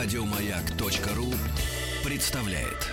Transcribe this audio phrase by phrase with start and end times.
[0.00, 1.26] Радиомаяк.ру
[2.08, 2.86] представляет.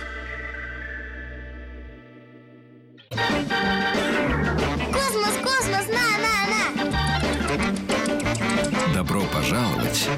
[4.92, 6.34] Космос, космос, на, на,
[6.84, 6.94] на!
[8.92, 10.08] Добро пожаловать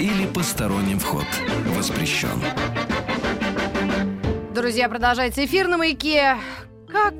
[0.00, 1.26] или посторонним вход
[1.76, 2.42] воспрещен.
[4.52, 6.38] Друзья, продолжается эфир на маяке.
[6.88, 7.14] Как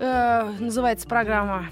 [0.00, 1.68] э, называется программа,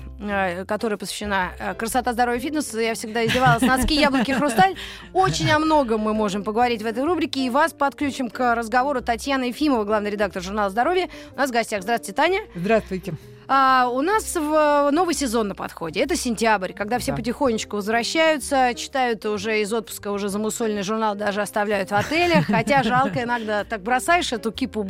[0.67, 2.79] которая посвящена э, красота, здоровье, фитнесу?
[2.79, 3.63] Я всегда издевалась.
[3.63, 4.77] Носки, яблоки, хрусталь.
[5.15, 7.47] Очень о многом мы можем поговорить в этой рубрике.
[7.47, 11.09] И вас подключим к разговору Татьяна Ефимова, главный редактор журнала «Здоровье».
[11.35, 11.83] У нас в гостях.
[11.83, 12.41] Здравствуйте, Таня.
[12.55, 13.15] Здравствуйте.
[13.53, 16.01] А, у нас в новый сезон на подходе.
[16.01, 17.17] Это сентябрь, когда все Да.
[17.17, 22.47] потихонечку возвращаются, читают уже из отпуска уже замусольный журнал, даже оставляют в отелях.
[22.47, 24.87] Хотя жалко иногда так бросаешь эту кипу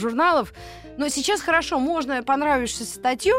[0.00, 0.52] журналов.
[0.96, 3.34] Но сейчас хорошо, можно понравившуюся статью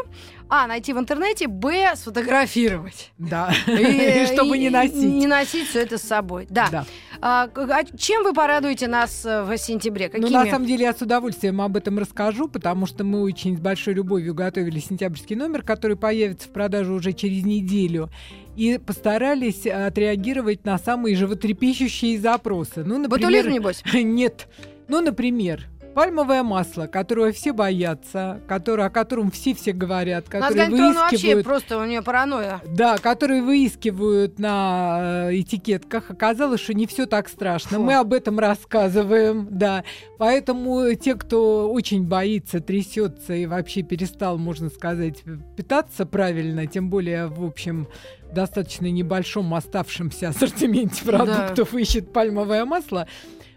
[0.54, 3.10] а, найти в интернете, б, сфотографировать.
[3.16, 3.54] Да.
[3.66, 4.94] И чтобы не и носить.
[4.96, 6.46] Не носить все это с собой.
[6.50, 6.68] Да.
[6.70, 6.84] Да.
[7.22, 10.10] А, а чем вы порадуете нас э, в сентябре?
[10.12, 10.36] Ну, Какими?
[10.36, 13.94] на самом деле, я с удовольствием об этом расскажу, потому что мы очень с большой
[13.94, 18.10] любовью готовили сентябрьский номер, который появится в продажу уже через неделю.
[18.54, 22.84] И постарались э, отреагировать на самые животрепещущие запросы.
[22.84, 23.48] Ну, например...
[23.48, 23.82] небось?
[23.94, 24.48] Нет.
[24.88, 29.30] Ну, например, пальмовое масло, которого все боятся, которое, о котором
[29.72, 31.46] говорят, нас которое Гантрон вообще выискивают...
[31.46, 32.60] просто у нее паранойя.
[32.66, 36.10] Да, которые выискивают на э, этикетках.
[36.10, 37.78] Оказалось, что не все так страшно.
[37.78, 37.82] Фу.
[37.82, 39.84] Мы об этом рассказываем, да.
[40.18, 45.22] Поэтому те, кто очень боится, трясется и вообще перестал, можно сказать,
[45.56, 47.88] питаться правильно, тем более, в общем,
[48.32, 53.06] достаточно небольшом оставшемся ассортименте продуктов ищет пальмовое масло.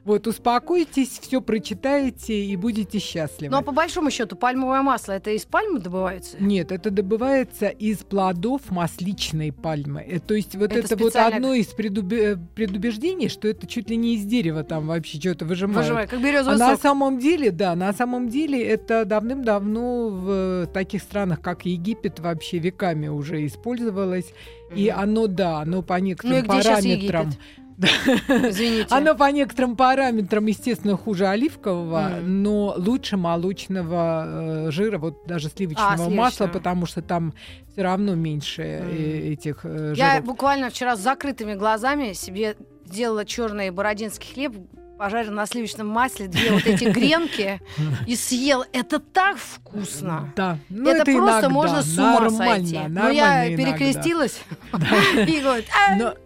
[0.05, 3.51] Вот, успокойтесь, все прочитаете и будете счастливы.
[3.51, 6.37] Ну а по большому счету пальмовое масло это из пальмы добывается?
[6.39, 10.01] Нет, это добывается из плодов масличной пальмы.
[10.07, 13.89] Э, То есть вот Это это, вот специально- одно из предубе- предубеждений, что это чуть
[13.89, 15.81] ли не из дерева там вообще что-то выжимают.
[15.81, 16.81] Выжимай, как А березовый на сок.
[16.83, 23.07] самом деле, да, на самом деле это давным-давно в таких странах, как Египет, вообще веками
[23.07, 24.31] уже использовалось.
[24.75, 24.99] И Мгм.
[24.99, 27.27] оно, да, оно по Ну и некоторым где сейчас параметрам...
[27.29, 27.41] Египет?
[27.77, 28.93] Извините.
[28.95, 32.43] Оно по некоторым параметрам, естественно, хуже оливкового, Мгм.
[32.43, 37.33] но лучше молочного э, жира, вот даже сливочного А, масла, потому что там
[37.71, 39.31] все равно меньше Мгм.
[39.33, 40.25] этих э, Я жиров.
[40.25, 42.55] буквально вчера с закрытыми глазами себе
[42.85, 44.53] сделала черный бородинский хлеб,
[44.97, 47.59] пожарила на сливочном масле две вот эти гренки
[48.07, 48.63] и съел.
[48.71, 50.31] Это так вкусно.
[50.37, 52.75] Да, ну это, просто иногда, можно с ума нормально, сойти.
[52.77, 53.63] Но нормально я иногда.
[53.77, 54.39] перекрестилась
[54.71, 55.65] и говорит,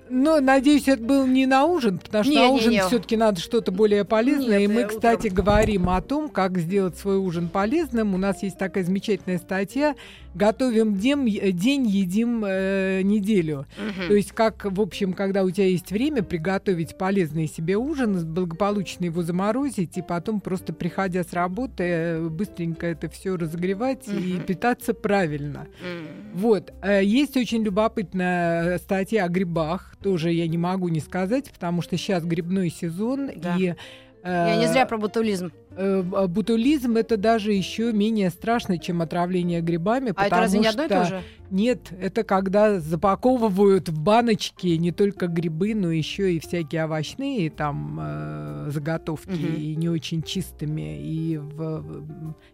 [0.09, 2.73] «А, Но, но, надеюсь, это был не на ужин, потому что Не, на не, ужин
[2.87, 4.59] все-таки надо что-то более полезное.
[4.59, 5.33] Нет, и мы, кстати, утром.
[5.45, 8.13] говорим о том, как сделать свой ужин полезным.
[8.13, 9.95] У нас есть такая замечательная статья
[10.35, 13.65] «Готовим дем- день, едим э, неделю».
[13.77, 14.07] мгм».
[14.07, 19.05] То есть, как, в общем, когда у тебя есть время приготовить полезный себе ужин, благополучно
[19.05, 24.43] его заморозить, и потом просто, приходя с работы, быстренько это все разогревать и Мгм.
[24.43, 25.67] питаться правильно.
[25.83, 26.07] М.
[26.33, 26.71] Вот.
[26.81, 29.95] э, Есть очень любопытная статья о грибах.
[30.01, 33.31] Тоже я не могу не сказать, потому что сейчас грибной сезон.
[33.35, 33.57] Да.
[33.57, 33.75] И,
[34.23, 35.51] Я не э, зря про ботулизм.
[35.77, 40.13] э, б- Бутулизм это даже еще менее страшно, чем отравление грибами.
[40.15, 41.21] А это разве не одно и то же?
[41.51, 47.97] Нет, это когда запаковывают в баночки не только грибы, но еще и всякие овощные там
[48.01, 49.55] э, заготовки Мгм.
[49.55, 52.05] и не очень чистыми и в,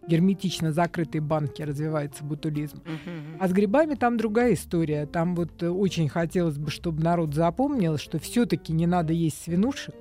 [0.06, 2.78] герметично закрытой банке развивается бутулизм.
[2.84, 3.36] Мгм.
[3.40, 5.06] А с грибами там другая история.
[5.06, 9.94] Там вот э, очень хотелось бы, чтобы народ запомнил, что все-таки не надо есть свинушек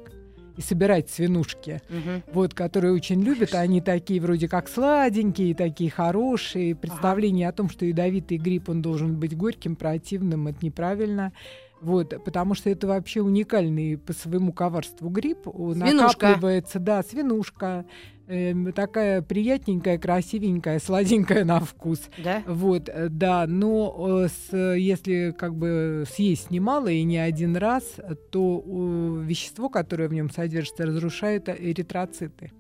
[0.58, 2.24] и собирать свинушки, Мгм.
[2.34, 3.54] вот, которые очень любят.
[3.56, 6.76] Они такие вроде как сладенькие, такие хорошие.
[6.76, 11.34] Представление о том, что ядовитый гриб, он должен быть горьким, противным, это неправильно.
[11.82, 15.40] Вот, потому что это вообще уникальный по своему коварству гриб.
[15.44, 16.28] Свинушка.
[16.28, 17.86] накапливается, да, свинушка.
[18.28, 22.02] Эм, такая приятненькая, красивенькая, сладенькая на вкус.
[22.24, 22.44] Да?
[22.46, 27.95] Вот, э, да, но э, с, если как бы съесть немало и не один раз,
[27.98, 32.51] э, то э, вещество, которое в нем содержится, разрушает э, эритроциты.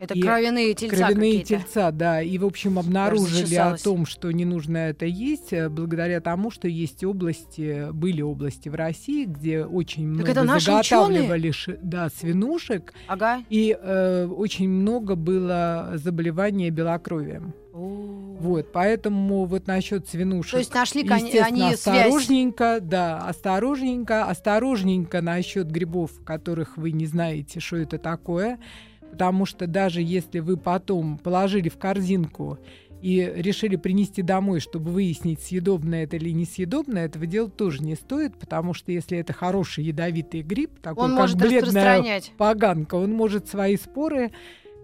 [0.00, 2.22] Это И кровяные тельца Кровяные тельца, да.
[2.22, 6.68] И, в общем, обнаружили о том, что не нужно это есть, э, благодаря тому, что
[6.68, 11.52] есть области, были области в России, где очень много это наши заготавливали
[11.82, 13.42] да, свинушек, Ага.
[13.48, 17.54] и э, очень много было заболевания белокровием.
[17.72, 20.52] Вот, поэтому вот насчет свинушек.
[20.52, 22.06] То есть нашли Естественно, они связь.
[22.06, 28.58] осторожненько, да, осторожненько, осторожненько насчет грибов, которых вы не знаете, что это такое.
[29.10, 32.58] Потому что даже если вы потом положили в корзинку
[33.00, 38.36] и решили принести домой, чтобы выяснить, съедобное это или несъедобное, этого делать тоже не стоит,
[38.36, 43.48] потому что если это хороший ядовитый гриб, такой Он как может бледная поганка, он может
[43.48, 44.32] свои споры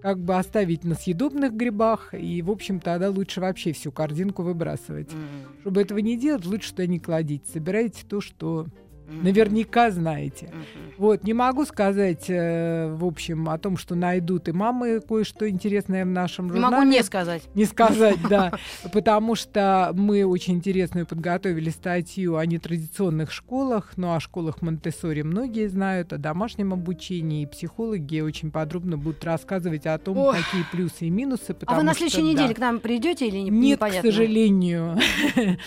[0.05, 5.11] как бы оставить на съедобных грибах, и, в общем, тогда лучше вообще всю корзинку выбрасывать.
[5.11, 5.61] Мгм.
[5.62, 7.50] Чтобы этого не делать, лучше туда не кладите.
[7.50, 8.67] Собирайте то, что
[9.08, 10.50] Наверняка знаете.
[10.96, 16.04] Вот, не могу сказать, э, в общем, о том, что найдут и мамы кое-что интересное
[16.04, 16.76] в нашем Не журнале.
[16.76, 17.42] могу не сказать.
[17.54, 18.52] Не сказать, да.
[18.92, 25.68] Потому что мы очень интересную подготовили статью о нетрадиционных школах, ну, о школах Монтессори многие
[25.68, 30.36] знают, о домашнем обучении, и психологи очень подробно будут рассказывать о том, Ох.
[30.36, 31.54] какие плюсы и минусы.
[31.66, 32.42] А вы на что, следующей да.
[32.42, 34.00] неделе к нам придете или не, Нет, непонятно?
[34.00, 34.98] к сожалению.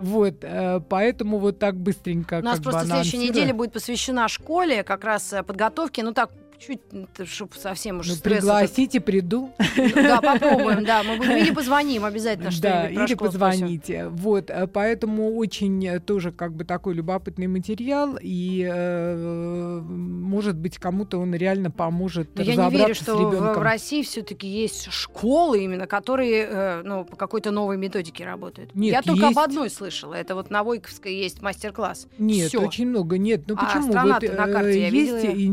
[0.00, 5.04] Вот, э, поэтому вот так быстренько У нас просто следующая неделя будет посвящена школе, как
[5.04, 6.30] раз э, подготовке, ну так,
[6.60, 6.80] чуть,
[7.24, 9.50] чтобы совсем уж Ну, пригласите, приду.
[9.94, 11.02] Да, попробуем, да.
[11.02, 14.08] Мы будем или позвоним обязательно Да, что-нибудь про или позвоните.
[14.08, 20.78] Вот, э, поэтому очень э, тоже как бы такой любопытный материал, и э, может быть
[20.78, 25.64] кому-то он реально поможет Но я не разобраться верю, что в, России все-таки есть школы
[25.64, 28.74] именно, которые ну, по какой-то новой методике работают.
[28.74, 30.14] Нет, я только об одной слышала.
[30.14, 32.08] Это вот на Войковской есть мастер-класс.
[32.18, 33.18] Нет, очень много.
[33.18, 33.92] Нет, ну А почему?
[33.92, 35.50] Вот, на карте, есть видела её.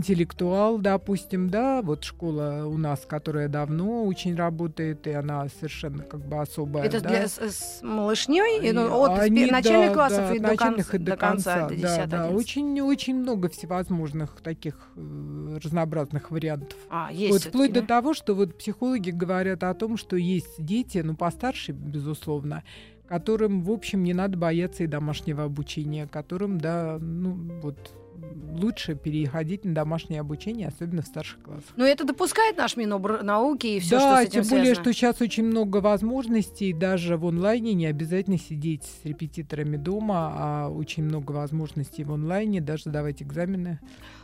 [0.97, 6.39] Допустим, да, вот школа у нас, которая давно очень работает, и она совершенно как бы
[6.41, 6.85] особая.
[6.85, 7.09] Это да.
[7.09, 10.88] для, с, с малышней, И ну, от они, начальных да, классов да, и до, начальных
[10.89, 12.35] конца, и до конца, конца, до 10 да, да, 11.
[12.35, 16.79] очень, очень много всевозможных таких э, разнообразных вариантов.
[16.89, 17.81] А, есть вот вплоть да?
[17.81, 22.63] до того, что вот психологи говорят о том, что есть дети, ну постарше, безусловно,
[23.07, 27.94] которым, в общем, не надо бояться и домашнего обучения, которым, да, ну вот
[28.57, 31.73] лучше переходить на домашнее обучение, особенно в старших классах.
[31.75, 34.83] Но это допускает наш Минобрнауки и все, да, что с этим тем более, связано.
[34.83, 40.69] что сейчас очень много возможностей, даже в онлайне не обязательно сидеть с репетиторами дома, а
[40.69, 43.79] очень много возможностей в онлайне, даже сдавать экзамены.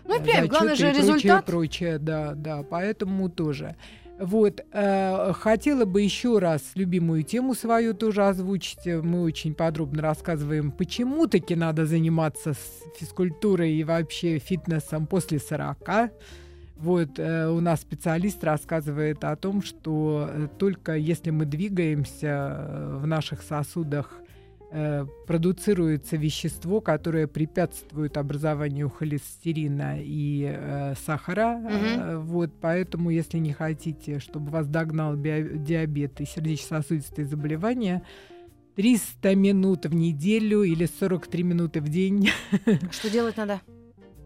[0.05, 1.45] Ну и э, прям, главное же и результат.
[1.45, 3.75] Прочее, прочее, да, да, поэтому тоже.
[4.19, 8.85] Вот, э, хотела бы еще раз любимую тему свою тоже озвучить.
[8.85, 12.53] Мы очень подробно рассказываем, почему таки надо заниматься
[12.97, 16.11] физкультурой и вообще фитнесом после 40.
[16.83, 22.97] Вот э, у нас специалист рассказывает о том, что э, только если мы двигаемся э,
[22.99, 24.19] в наших сосудах,
[24.73, 31.61] э, продуцируется вещество, которое препятствует образованию холестерина и э, сахара.
[31.69, 38.01] Э, вот, поэтому, если не хотите, чтобы вас догнал био- диабет и сердечно-сосудистые заболевания,
[38.75, 42.29] 300 минут в неделю или 43 минуты в день.
[42.91, 43.61] Что делать надо?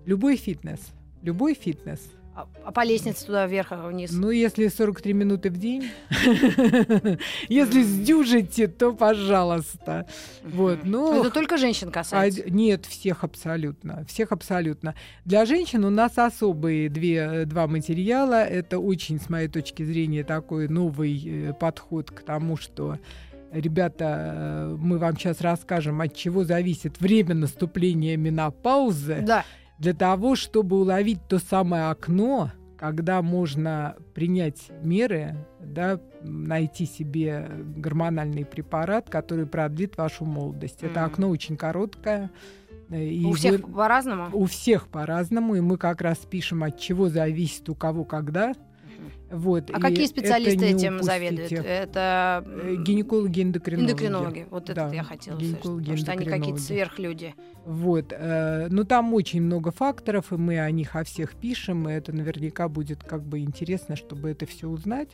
[0.05, 0.79] Любой фитнес.
[1.21, 1.99] Любой фитнес.
[2.37, 4.11] А, а по лестнице туда вверх, а вниз?
[4.11, 5.89] Ну, если 43 минуты в день,
[7.49, 10.05] если сдюжите, то пожалуйста.
[10.43, 12.47] Вот, ну, это только женщин касается.
[12.47, 14.05] Нет, всех абсолютно.
[14.05, 14.93] Всех абсолютно.
[15.25, 18.43] Для женщин у нас особые две, два материала.
[18.43, 22.99] Это очень, с моей точки зрения, такой новый э, подход к тому, что
[23.51, 29.45] Ребята, э, мы вам сейчас расскажем, от чего зависит время наступления менопаузы Да.
[29.79, 38.45] Для того, чтобы уловить то самое окно, когда можно принять меры, да, найти себе гормональный
[38.45, 40.79] препарат, который продлит вашу молодость.
[40.83, 41.05] Это Мгм.
[41.11, 42.29] окно очень короткое.
[42.89, 44.29] э, и У вы- всех по-разному?
[44.31, 48.53] у всех по-разному, и мы как раз пишем, от чего зависит у кого когда.
[49.29, 51.03] Вот, А какие специалисты этим упустите.
[51.03, 51.51] заведуют?
[51.51, 53.91] Это Э, Гинекологи, эндокринологи.
[53.91, 54.47] эндокринологи.
[54.49, 57.35] Вот это Да, я хотела гинекологи, Потому что они какие-то сверхлюди.
[57.65, 61.93] Вот, э, ну там очень много факторов, и мы о них о всех пишем, и
[61.93, 65.09] это наверняка будет как бы интересно, чтобы это все узнать.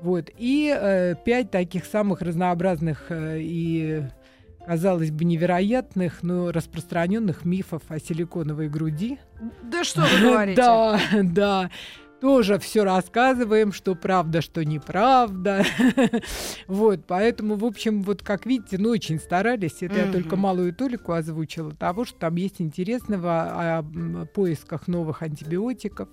[0.00, 4.02] Вот, и э, пять таких самых разнообразных э, и
[4.66, 9.18] казалось бы невероятных, но распространенных мифов о силиконовой груди.
[9.62, 10.56] Да что вы говорите?
[10.62, 11.70] Да, да.
[12.20, 15.64] Тоже все рассказываем, что правда, что неправда.
[16.66, 19.78] Вот, поэтому, в общем, вот как видите, ну, очень старались.
[19.80, 26.08] Это я только малую толику озвучила того, что там есть интересного о поисках новых антибиотиков.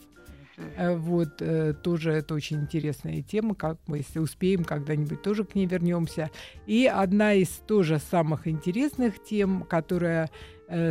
[0.75, 5.55] Э, Вот, э, тоже это очень интересная тема, как мы, если успеем, когда-нибудь тоже к
[5.55, 6.31] ней вернемся.
[6.65, 10.29] И одна из тоже самых интересных тем, которая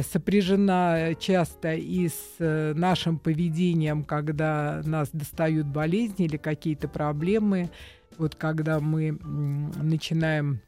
[0.03, 7.71] сопряжена часто и с э, нашим поведением, когда нас достают болезни или какие-то проблемы,
[8.17, 9.19] вот когда мы
[9.83, 10.61] начинаем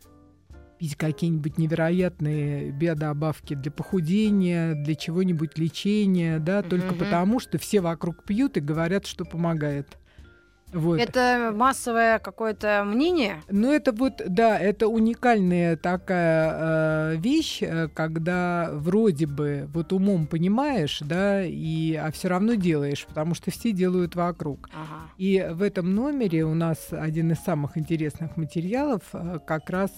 [0.78, 6.98] пить какие-нибудь невероятные биодобавки для похудения, для чего-нибудь лечения, да, только Мгм.
[6.98, 9.98] потому, что все вокруг пьют и говорят, что помогает.
[10.72, 11.00] Вот.
[11.00, 13.42] Это массовое какое-то мнение?
[13.48, 20.26] Ну, это вот, да, это уникальная такая э, вещь, э, когда вроде бы вот умом
[20.26, 24.68] понимаешь, да, и, а все равно делаешь, потому что все делают вокруг.
[24.72, 25.10] Ага.
[25.16, 29.90] И в этом номере у нас один из самых интересных материалов э, как раз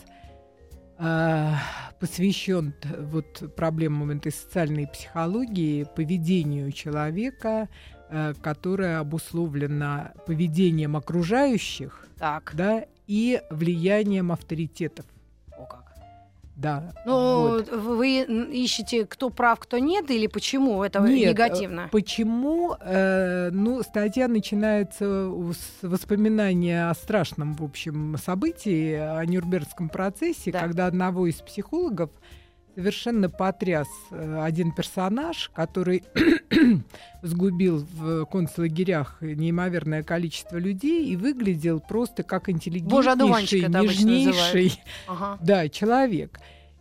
[1.00, 1.53] э,
[1.99, 2.75] посвящен
[3.11, 7.69] вот проблемам этой социальной психологии, поведению человека,
[8.11, 12.52] э, которое обусловлено поведением окружающих, Так.
[12.55, 15.05] да, и влиянием авторитетов.
[15.57, 15.85] О как.
[16.57, 16.93] Да.
[17.07, 17.71] Ну, вот.
[17.73, 18.21] вы
[18.52, 21.83] ищете, кто прав, кто нет, или почему это Нет, негативно?
[21.83, 22.75] э, Почему?
[22.81, 30.52] Э, ну, статья начинается у- с воспоминания о страшном, в общем, событии, о Нюрнбергском процессе,
[30.52, 30.61] Да.
[30.61, 32.11] когда одного из психологов
[32.75, 36.05] совершенно потряс э, один персонаж, который
[37.23, 45.39] сгубил в концлагерях неимоверное количество людей и выглядел просто как интеллигентнейший, обычно нежнейший Ага.
[45.43, 46.39] да, человек.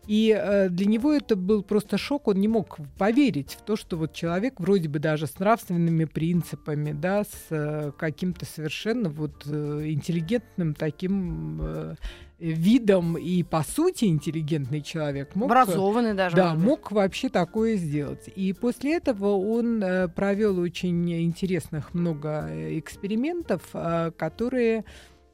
[0.10, 3.96] И э, для него это был просто шок, он не мог поверить в то, что
[3.96, 9.84] вот человек вроде бы даже с нравственными принципами, да, с э, каким-то совершенно вот э,
[9.86, 11.96] интеллигентным таким э,
[12.40, 15.52] видом и по сути интеллигентный человек мог...
[15.52, 16.36] Образованный даже.
[16.36, 18.32] да, мог вообще такое сделать.
[18.36, 24.86] И после этого он э, провел очень интересных много э, экспериментов, э, которые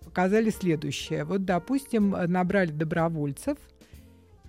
[0.03, 1.23] показали следующее.
[1.23, 3.57] Вот, допустим, набрали добровольцев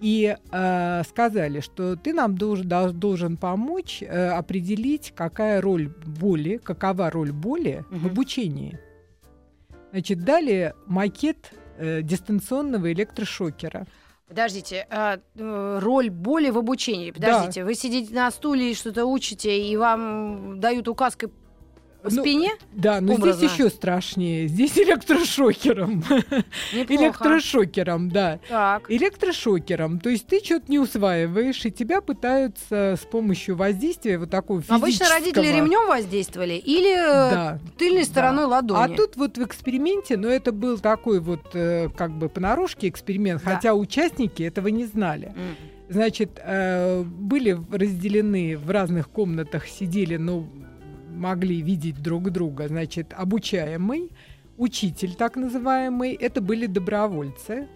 [0.00, 6.59] и э, сказали, что ты нам должен, дол- должен помочь э, определить, какая роль боли,
[6.62, 8.07] какова роль боли в Мгм.
[8.07, 8.79] обучении.
[9.93, 13.87] Значит, дали макет э, дистанционного электрошокера.
[14.29, 17.11] Подождите, а, э, роль боли в обучении.
[17.12, 21.31] Подождите, вы сидите на стуле и что-то учите, и вам дают указкой
[22.09, 22.53] по Ну, спине?
[22.73, 23.33] Да, но Образно.
[23.47, 24.49] здесь еще страшнее.
[24.49, 26.03] Здесь электрошокером.
[26.75, 27.03] Неплохо.
[27.03, 28.39] электрошокером, да.
[28.49, 28.91] Так.
[28.91, 29.99] Электрошокером.
[30.01, 34.87] То есть ты что-то не усваиваешь, и тебя пытаются с помощью воздействия вот такого Обычно
[35.07, 35.19] физического...
[35.19, 37.59] родители ремнем воздействовали или э, Да.
[37.79, 38.07] тыльной да.
[38.07, 38.93] стороной ладони?
[38.93, 43.43] А тут вот в эксперименте, но это был такой вот э, как бы понарошке эксперимент,
[43.45, 43.55] Да.
[43.55, 45.27] хотя участники этого не знали.
[45.37, 45.57] М.
[45.89, 50.45] Значит, э, были разделены в разных комнатах, сидели, но
[51.17, 52.69] могли видеть друг друга.
[52.69, 54.11] Значит, обучаемый,
[54.57, 57.69] учитель так называемый, это были добровольцы.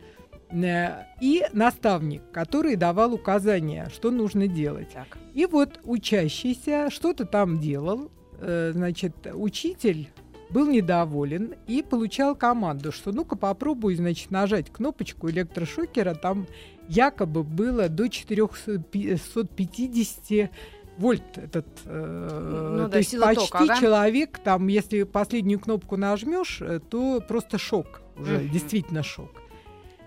[0.50, 4.90] э, И наставник, который давал указания, что нужно делать.
[4.92, 5.18] Так.
[5.34, 8.10] И вот учащийся что-то там делал.
[8.40, 10.08] э, Значит, учитель
[10.50, 16.14] был недоволен и получал команду, что ну-ка попробуй, значит, нажать кнопочку электрошокера.
[16.14, 16.48] Там
[16.88, 20.50] якобы было до 450
[21.00, 23.80] вольт этот, э, Ну то да, есть почти тока, ага.
[23.80, 28.50] человек, там, если последнюю кнопку нажмешь, э, то просто шок, уже Мгм.
[28.50, 29.30] действительно шок.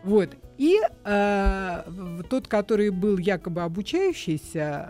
[0.03, 0.29] Вот.
[0.57, 1.83] И э,
[2.29, 4.87] тот, который был якобы обучающийся,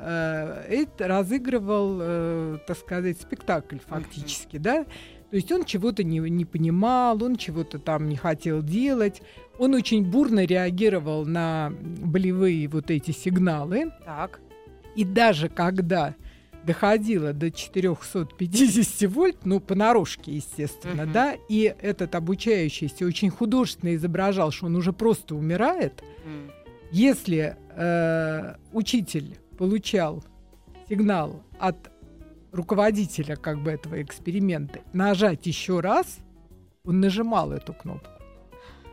[0.68, 4.84] э, это разыгрывал, э, так сказать, спектакль фактически, да.
[5.30, 9.22] То есть он чего-то не, не понимал, он чего-то там не хотел делать.
[9.58, 13.92] Он очень бурно реагировал на болевые вот эти сигналы.
[14.06, 14.42] Так.
[14.96, 16.16] И даже когда
[16.66, 21.12] доходило до 450 вольт, ну, понарошке, естественно, Мгм.
[21.12, 26.52] да, и этот обучающийся очень художественно изображал, что он уже просто умирает, М.
[26.92, 30.24] если э, учитель получал
[30.88, 31.90] сигнал от
[32.52, 36.20] руководителя как бы этого эксперимента нажать еще раз,
[36.86, 38.10] он нажимал эту кнопку.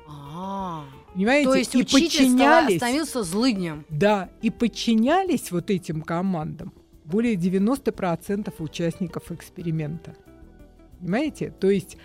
[0.09, 0.85] А.
[1.15, 1.49] Понимаете?
[1.49, 2.77] То есть и подчинялись.
[2.77, 3.85] становился злыднем.
[3.89, 6.73] Да, и подчинялись вот этим командам
[7.05, 10.15] более 90% участников эксперимента.
[11.01, 11.53] Понимаете?
[11.59, 11.97] То есть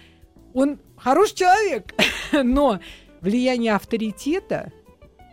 [0.53, 1.93] он хороший человек,
[2.43, 2.79] но
[3.21, 4.71] влияние авторитета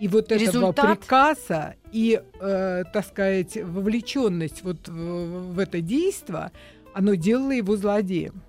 [0.00, 0.98] и вот этого Результат?
[1.00, 6.50] приказа и, э, так сказать, вовлеченность вот в, в это действо,
[6.92, 8.42] оно делало его злодеем.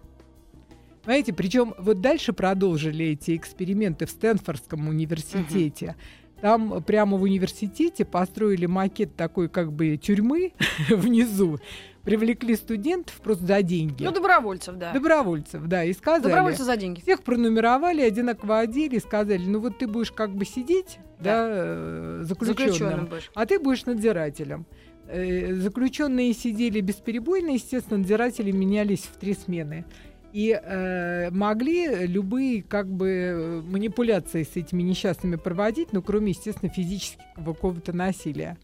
[1.03, 5.95] Понимаете, причем вот дальше продолжили эти эксперименты в Стэнфордском университете.
[6.41, 10.51] Там прямо в университете построили макет такой как бы тюрьмы
[10.89, 11.57] внизу,
[12.03, 14.03] привлекли студентов просто за деньги.
[14.03, 14.91] Ну, добровольцев, да.
[14.91, 16.24] Добровольцев, да, и сказали.
[16.24, 17.00] Добровольцы за деньги.
[17.00, 22.19] Всех пронумеровали, одинаково одели и сказали, ну вот ты будешь как бы сидеть, да, э,
[22.24, 23.31] заключенным, Заключенным будешь.
[23.36, 24.65] а ты будешь надзирателем.
[25.07, 29.86] Э, Заключенные сидели бесперебойно, естественно, надзиратели менялись в три смены.
[30.33, 36.71] И э, могли любые как бы э, манипуляции с этими несчастными проводить, ну, кроме, естественно,
[36.71, 38.57] физического какого-то насилия.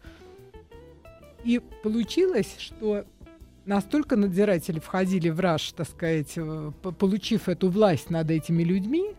[1.44, 3.04] И получилось, что
[3.66, 9.14] настолько надзиратели входили в раж, так сказать, э, получив эту власть над этими людьми,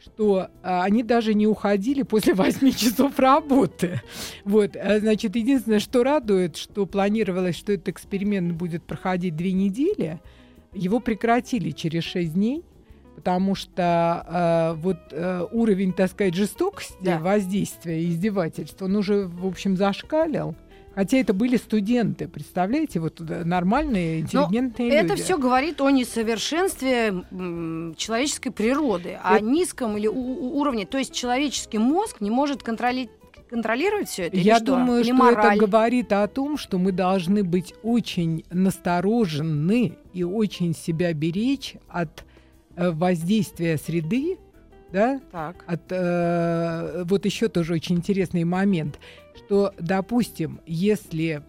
[0.00, 4.00] что а, они даже не уходили после 8 часов работы.
[4.44, 10.20] Вот, а, значит, единственное, что радует, что планировалось, что этот эксперимент будет проходить две недели,
[10.76, 12.62] его прекратили через 6 дней,
[13.14, 17.18] потому что э, вот э, уровень, так сказать, жестокости, Да.
[17.18, 20.54] воздействия, издевательств, он уже, в общем, зашкалил.
[20.94, 25.22] Хотя это были студенты, представляете, вот э, нормальные, интеллигентные Это люди.
[25.22, 27.12] все говорит о несовершенстве
[27.96, 30.86] человеческой природы, о Это- низком или уровне.
[30.86, 33.10] То есть человеческий мозг не может контроли-
[33.48, 34.36] контролировать все это?
[34.36, 34.66] Я что?
[34.66, 35.56] думаю, что мораль?
[35.56, 42.24] это говорит о том, что мы должны быть очень насторожены и очень себя беречь от
[42.76, 44.38] э, воздействия среды,
[44.92, 45.64] да, Так.
[45.66, 48.98] от э, вот еще тоже очень интересный момент,
[49.36, 51.42] что, допустим, если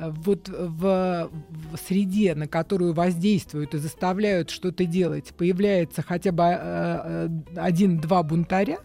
[0.00, 1.30] вот в,
[1.72, 8.22] в среде, на которую воздействуют и заставляют что-то делать, появляется хотя бы э, э, один-два
[8.22, 8.78] бунтаря,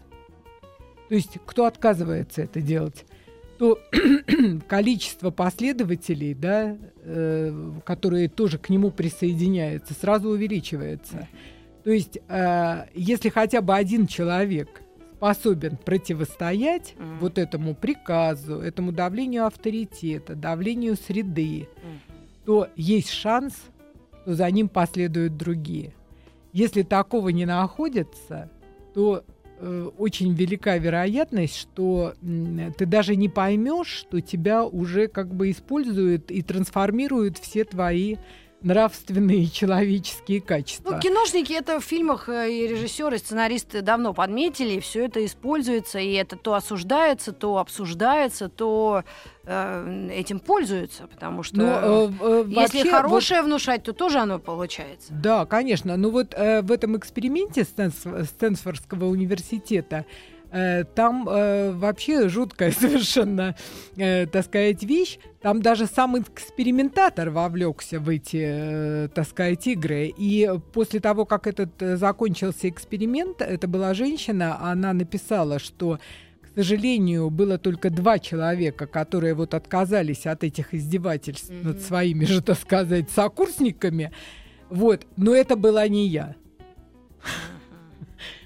[1.08, 3.04] то есть кто отказывается это делать,
[3.58, 3.78] то
[4.68, 11.28] количество последователей, да, э, которые тоже к нему присоединяются, сразу увеличивается.
[11.84, 14.82] То есть, э, если хотя бы один человек
[15.16, 17.18] способен противостоять Мгм.
[17.20, 22.00] вот этому приказу, этому давлению авторитета, давлению среды, Мгм.
[22.44, 23.54] то есть шанс,
[24.22, 25.94] что за ним последуют другие.
[26.52, 28.50] Если такого не находится,
[28.94, 29.24] то
[29.60, 36.42] очень велика вероятность, что ты даже не поймешь, что тебя уже как бы используют и
[36.42, 38.16] трансформируют все твои
[38.64, 40.94] нравственные человеческие качества.
[40.94, 45.98] Ну, киношники это в фильмах э, и режиссеры, и сценаристы давно подметили, все это используется,
[45.98, 49.04] и это то осуждается, то обсуждается, то
[49.44, 54.18] э, этим пользуются, потому что Ну, э, э, если вообще, вот- хорошее внушать, то тоже
[54.18, 55.12] оно получается.
[55.12, 55.96] Да, конечно.
[55.96, 60.06] Но вот э, в этом эксперименте Стэнс- Стэнфордского университета
[60.94, 63.56] там э, вообще жуткая совершенно,
[63.96, 65.18] э, так сказать, вещь.
[65.42, 70.12] Там даже сам экспериментатор вовлекся в эти, э, так сказать, игры.
[70.16, 75.98] И после того, как этот э, закончился эксперимент, это была женщина, она написала, что
[76.40, 81.62] к сожалению, было только два человека, которые вот отказались от этих издевательств Мгм.
[81.64, 84.12] над своими же, так сказать, сокурсниками.
[84.70, 86.36] Вот, но это была не я.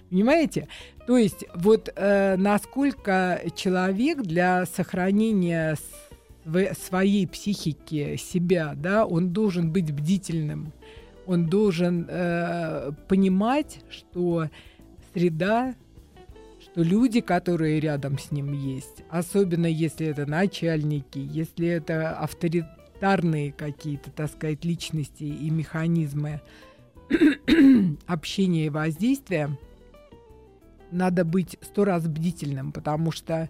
[0.09, 0.69] Понимаете?
[1.09, 5.79] То есть вот э, насколько человек для сохранения
[6.45, 10.71] св- своей психики, себя, да, он должен быть бдительным,
[11.25, 14.51] он должен э, понимать, что
[15.15, 15.75] среда,
[16.61, 24.11] что люди, которые рядом с ним есть, особенно если это начальники, если это авторитарные какие-то,
[24.11, 26.43] так сказать, личности и механизмы
[28.07, 29.57] общения и воздействия,
[30.91, 33.49] надо быть сто раз бдительным, потому что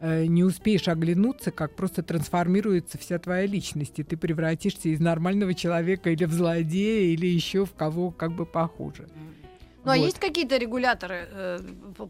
[0.00, 5.54] э, не успеешь оглянуться, как просто трансформируется вся твоя личность, и ты превратишься из нормального
[5.54, 9.08] человека или в злодея, или еще в кого как бы похуже.
[9.84, 10.04] Ну, а Вот.
[10.04, 11.58] есть какие-то регуляторы э,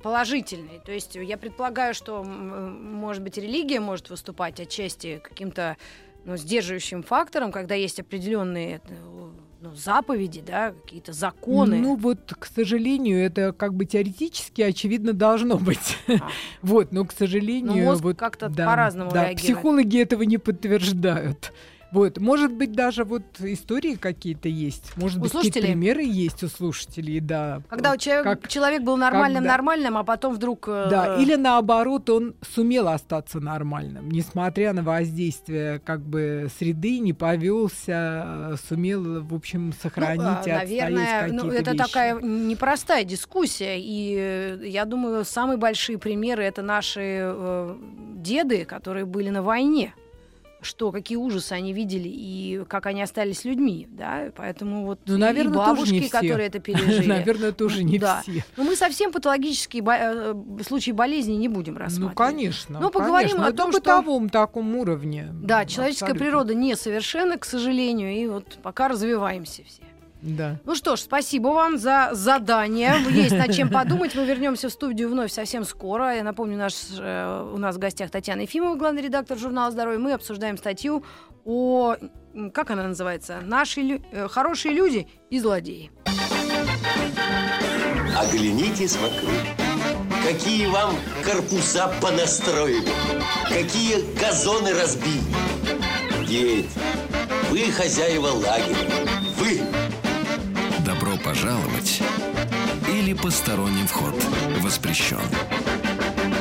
[0.02, 0.80] положительные?
[0.80, 5.76] То есть я предполагаю, что, может быть, религия может выступать отчасти каким-то
[6.24, 11.78] ну, сдерживающим фактором, когда есть определенные э, ну, заповеди, да, какие-то законы.
[11.78, 15.98] Ну вот, к сожалению, это как бы теоретически очевидно должно быть.
[16.08, 16.28] А.
[16.62, 19.56] Вот, но к сожалению, Но мозг вот как-то да, по-разному да, реагирует.
[19.56, 21.52] Психологи этого не подтверждают.
[21.96, 25.72] Вот, может быть, даже вот истории какие-то есть, может У быть, какие-то слушателей?
[25.72, 27.62] примеры есть у слушателей, да.
[27.70, 30.66] Когда у человека, Как- человек был нормальным, когда- нормальным, а потом вдруг...
[30.68, 37.14] э, Да, или наоборот, он сумел остаться нормальным, несмотря на воздействие как бы среды, не
[37.14, 41.82] повелся, э, сумел, в общем, Ну, сохранить а, и наверное, ну, это вещи.
[41.82, 47.76] такая непростая дискуссия, и э, я думаю, самые большие примеры это наши э,
[48.16, 49.94] деды, которые были на войне.
[50.66, 55.52] Что, какие ужасы они видели и как они остались людьми, да, поэтому вот Ну, наверное,
[55.52, 56.10] и тоже бабушки, не все.
[56.10, 57.06] которые это пережили.
[57.06, 58.22] Наверное, тоже не Да.
[58.22, 58.44] все.
[58.56, 60.34] Но мы совсем патологические бо- э,
[60.66, 62.16] случаи болезни не будем Ну, рассматривать.
[62.16, 62.80] конечно.
[62.80, 63.46] Ну, поговорим конечно.
[63.46, 65.28] о том, что- бытовом таком уровне.
[65.32, 66.24] Да, человеческая Абсолютно.
[66.26, 69.82] природа несовершенна, к сожалению, и вот пока развиваемся все.
[70.22, 70.56] Да.
[70.64, 72.94] Ну что ж, спасибо вам за задание.
[73.10, 74.14] Есть над чем подумать.
[74.14, 76.14] Мы вернемся в студию вновь совсем скоро.
[76.16, 79.98] Я напомню, наш, э, у нас в гостях Татьяна Ефимова, главный редактор журнала «Здоровье».
[79.98, 81.04] Мы обсуждаем статью
[81.44, 81.96] о...
[82.52, 83.40] Как она называется?
[83.42, 85.90] Наши лю- э, хорошие люди и злодеи.
[88.18, 89.30] Оглянитесь вокруг.
[90.26, 92.88] Какие вам корпуса понастроили,
[93.48, 95.22] какие газоны разбили.
[96.26, 96.68] Дети,
[97.50, 99.06] Вы хозяева лагеря.
[99.36, 99.60] Вы.
[101.26, 102.00] Пожаловать
[102.88, 104.14] или посторонним вход
[104.62, 105.18] воспрещен.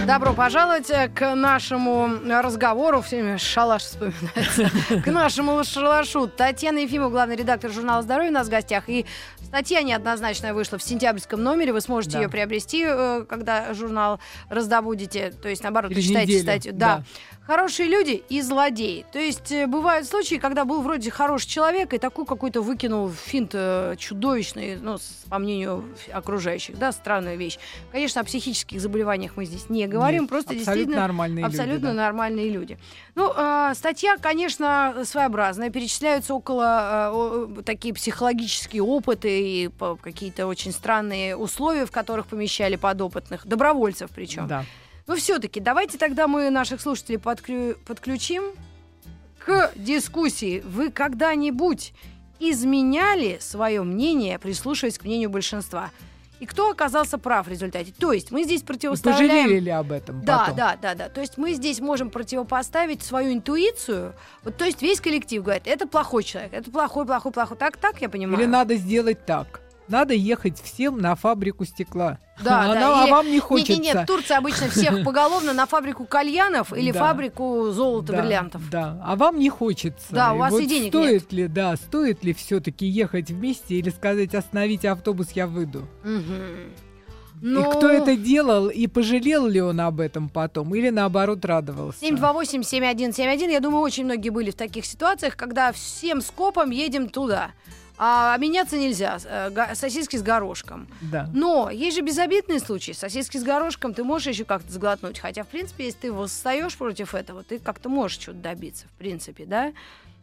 [0.06, 3.02] Добро пожаловать э, к нашему разговору.
[3.02, 4.70] Все время шалаш вспоминается.
[5.04, 6.28] К нашему шалашу.
[6.28, 8.84] Татьяна Ефимова, главный редактор журнала «Здоровье» у нас в гостях.
[8.88, 9.08] И
[9.44, 11.74] статья неоднозначная вышла в сентябрьском номере.
[11.74, 12.22] Вы сможете Да.
[12.22, 14.20] ее приобрести, э, когда журнал
[14.50, 15.34] раздобудете.
[15.42, 16.74] То есть, наоборот, Через читайте неделю, статью.
[16.76, 16.98] да.
[16.98, 17.04] Да.
[17.48, 19.06] Хорошие люди и злодеи.
[19.12, 23.52] То есть э, бывают случаи, когда был вроде хороший человек и такой какой-то выкинул финт
[23.54, 27.60] э, чудовищный, ну, с- по мнению окружающих, да, странная вещь.
[27.92, 31.88] Конечно, о психических заболеваниях мы здесь не говорим, Нет, просто абсолютно действительно нормальные люди, абсолютно
[31.90, 31.94] да.
[31.94, 32.80] нормальные люди.
[33.14, 35.70] Ну, э, статья, конечно, своеобразная.
[35.70, 37.10] Перечисляются около э,
[37.60, 39.30] о- такие психологические опыты
[39.66, 39.70] и
[40.02, 44.48] какие-то очень странные условия, в которых помещали подопытных, добровольцев причем.
[44.48, 44.66] Да.
[45.08, 48.44] Но все-таки давайте тогда мы наших слушателей подклю- подключим
[49.40, 50.62] к дискуссии.
[50.66, 51.94] Вы когда-нибудь
[52.40, 55.92] изменяли свое мнение, прислушиваясь к мнению большинства?
[56.42, 57.94] И кто оказался прав в результате?
[57.98, 59.44] То есть мы здесь И противоставляем...
[59.46, 60.56] Пожалели ли об этом Да, потом?
[60.58, 61.10] да, да, да.
[61.10, 64.14] То есть мы здесь можем противопоставить свою интуицию.
[64.44, 67.56] Вот, то есть весь коллектив говорит, это плохой человек, это плохой, плохой, плохой.
[67.56, 68.40] Так, так, я понимаю.
[68.40, 69.62] Или надо сделать так.
[69.88, 72.18] Надо ехать всем на фабрику стекла.
[72.44, 73.74] Да, а, да, а или- вам не хочется.
[73.74, 77.00] Нет, нет, нет, Турция обычно всех поголовно на фабрику кальянов или Да.
[77.00, 78.70] фабрику золота, да, бриллиантов.
[78.70, 80.08] Да, а вам не хочется.
[80.10, 83.76] Да, у И вас вот и денег стоит ли, да, стоит ли все-таки ехать вместе
[83.76, 85.88] или сказать остановите автобус, я выйду.
[86.04, 92.00] И Ну, кто это делал и пожалел ли он об этом потом или наоборот радовался?
[92.04, 93.52] 728-7171.
[93.52, 97.52] Я думаю, очень многие были в таких ситуациях, когда всем скопом едем туда.
[97.98, 99.18] А меняться нельзя.
[99.24, 100.88] э, Сосиски с горошком.
[101.02, 101.30] Да.
[101.34, 102.92] Но есть же безобидные случаи.
[102.92, 105.20] Сосиски с горошком ты можешь еще как-то сглотнуть.
[105.20, 109.46] Хотя, в принципе, если ты восстаешь против этого, ты как-то можешь что-то добиться, в принципе,
[109.46, 109.74] да?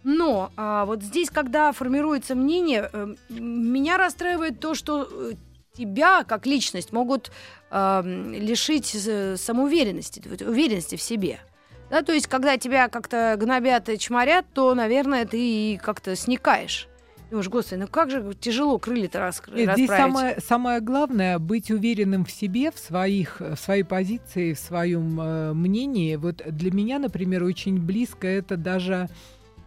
[0.04, 5.32] Но а, вот здесь, когда формируется мнение, э, меня расстраивает то, что э,
[5.76, 7.30] тебя, как личность, могут
[7.70, 11.40] эм, лишить э, самоуверенности, уверенности в себе.
[11.88, 16.88] Да, то есть, когда тебя как-то гнобят и чморят, то, наверное, ты как-то сникаешь.
[17.32, 19.66] Думаешь, господи, ну как же тяжело крылья-то раскрыть.
[19.66, 24.58] Нет, здесь самое, самое главное быть уверенным в себе, в, своих, в своей позиции, в
[24.58, 26.16] своем э, мнении.
[26.16, 29.08] Вот для меня, например, очень близко это даже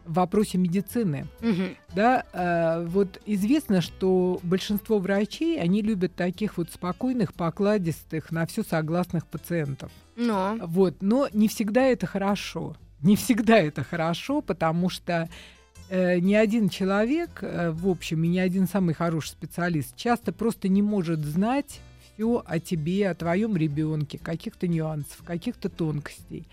[0.06, 1.26] в вопросе медицины.
[1.42, 1.76] Мгм.
[1.96, 8.62] Да, э, вот известно, что большинство врачей, они любят таких вот спокойных, покладистых, на все
[8.62, 9.92] согласных пациентов.
[10.16, 12.78] Ну, Вот, но не всегда это хорошо.
[13.02, 15.30] Не всегда это хорошо, потому что
[15.90, 20.82] ни один человек, э, в общем, и ни один самый хороший специалист часто просто не
[20.82, 21.80] может знать
[22.16, 26.48] все о тебе, о твоем ребенке, каких-то нюансов, каких-то тонкостей.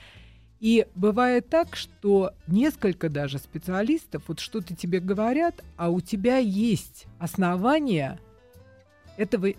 [0.60, 7.06] И бывает так, что несколько даже специалистов вот что-то тебе говорят, а у тебя есть
[7.18, 8.20] основания
[9.16, 9.54] этого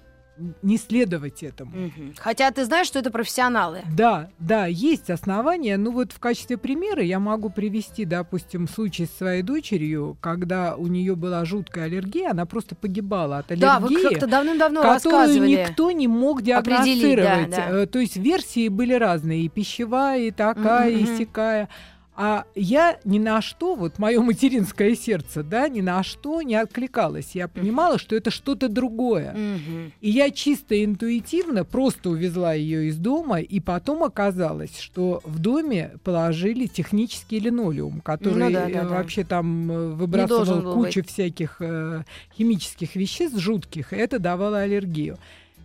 [0.61, 1.91] не следовать этому.
[2.17, 3.81] Хотя ты знаешь, что это профессионалы.
[3.95, 5.77] Да, да, есть основания.
[5.77, 10.87] Ну вот в качестве примера я могу привести, допустим, случай с своей дочерью, когда у
[10.87, 14.09] нее была жуткая аллергия, она просто погибала от Да, вы аллергии.
[14.09, 17.49] как-то давным-давно которую никто не мог диагностировать.
[17.51, 17.69] да, да.
[17.83, 21.69] Э, То есть версии были разные, и пищевая, и такая, Мгм, и сякая.
[22.15, 27.31] А я ни на что, вот мое материнское сердце, да, ни на что не откликалось.
[27.33, 29.31] Я понимала, что это что-то другое.
[29.33, 29.93] Мгм.
[29.99, 35.93] И я чисто интуитивно просто увезла ее из дома, и потом оказалось, что в доме
[36.03, 38.87] положили технический линолеум, который Ну да, да, э, да.
[38.87, 42.03] вообще там э, выбрасывал кучу всяких э,
[42.37, 45.17] химических веществ жутких, и это давало аллергию.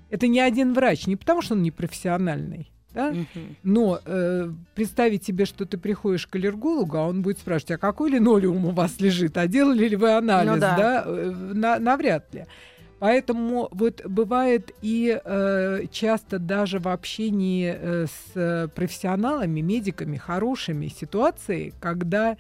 [0.09, 2.71] Это не один врач, не потому что он не профессиональный.
[2.95, 3.11] Да?
[3.11, 3.57] Мгм.
[3.63, 8.11] Но э, представить себе, что ты приходишь к аллергологу, а он будет спрашивать, а какой
[8.11, 10.77] линолеум у вас лежит, а делали ли вы анализ, Ну да.
[10.77, 11.03] да?
[11.07, 12.47] Э, на- навряд ли.
[12.99, 21.73] Поэтому вот бывает и э, часто даже в общении э, с профессионалами, медиками, хорошими ситуации,
[21.81, 22.37] когда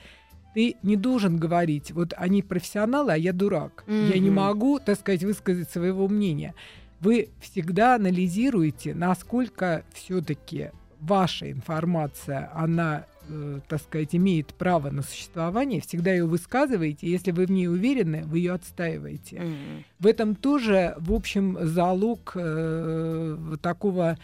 [0.55, 3.85] ты не должен говорить, вот они профессионалы, а я дурак.
[3.87, 6.55] Я не могу, так сказать, высказать своего мнения.
[7.01, 15.81] Вы всегда анализируете, насколько все-таки ваша информация, она, э, так сказать, имеет право на существование,
[15.81, 17.09] всегда ее высказываете.
[17.09, 19.41] Если вы в ней уверены, вы ее отстаиваете.
[19.41, 19.85] Мгм.
[20.01, 24.19] В этом тоже, в общем, залог э, такого,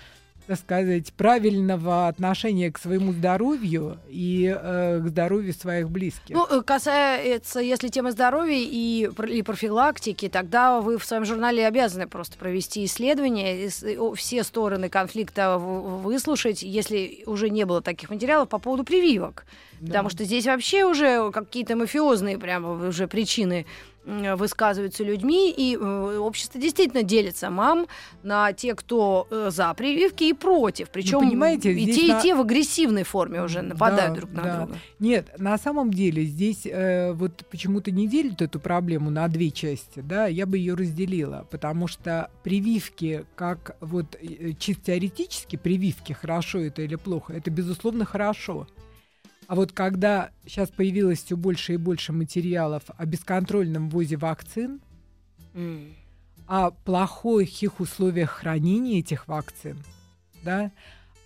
[0.46, 6.35] так сказать, правильного отношения к своему здоровью и э, к здоровью своих близких.
[6.35, 12.07] Ну, э, касается, если темы здоровья и, и профилактики, тогда вы в своем журнале обязаны
[12.07, 18.59] просто провести исследование, о, все стороны конфликта выслушать, если уже не было таких материалов по
[18.59, 19.44] поводу прививок.
[19.80, 23.66] Потому что здесь вообще уже какие-то мафиозные прямо уже причины
[24.06, 27.86] высказываются людьми, и э, общество действительно делится мам
[28.22, 30.90] на те, кто э, за прививки и против.
[30.90, 34.42] Причем понимаете, и те, на- и те в агрессивной форме уже нападают Да, друг на
[34.42, 34.56] да.
[34.58, 34.78] друга.
[34.98, 40.00] Нет, на самом деле здесь э, вот почему-то не делят эту проблему на две части,
[40.00, 46.58] да, я бы ее разделила, потому что прививки, как вот э, чисто теоретически прививки, хорошо
[46.60, 48.66] это или плохо, это безусловно хорошо.
[49.46, 54.80] А вот когда сейчас появилось все больше и больше материалов о бесконтрольном ввозе вакцин,
[55.54, 55.94] М.
[56.46, 59.78] о плохих условиях хранения этих вакцин,
[60.42, 60.70] да,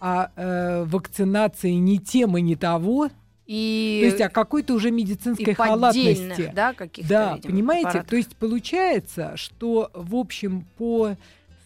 [0.00, 3.10] о э, вакцинации не тем и не того,
[3.46, 6.52] И, то есть о какой-то уже медицинской и халатности.
[6.54, 8.10] да, каких-то, Да, видимо, понимаете, препаратов.
[8.10, 11.16] то есть получается, что в общем по